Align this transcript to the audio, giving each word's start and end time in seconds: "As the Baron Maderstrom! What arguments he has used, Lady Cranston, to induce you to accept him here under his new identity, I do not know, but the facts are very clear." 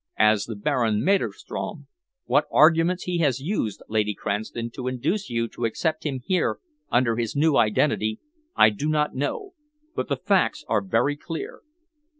"As 0.17 0.45
the 0.45 0.55
Baron 0.55 1.03
Maderstrom! 1.03 1.85
What 2.25 2.45
arguments 2.51 3.03
he 3.03 3.19
has 3.19 3.39
used, 3.39 3.83
Lady 3.87 4.15
Cranston, 4.15 4.71
to 4.71 4.87
induce 4.87 5.29
you 5.29 5.47
to 5.49 5.65
accept 5.65 6.07
him 6.07 6.21
here 6.25 6.57
under 6.89 7.17
his 7.17 7.35
new 7.35 7.55
identity, 7.55 8.19
I 8.55 8.71
do 8.71 8.89
not 8.89 9.13
know, 9.13 9.53
but 9.95 10.07
the 10.09 10.17
facts 10.17 10.65
are 10.67 10.81
very 10.83 11.15
clear." 11.15 11.61